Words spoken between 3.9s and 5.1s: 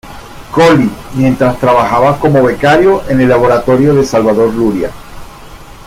de Salvador Luria.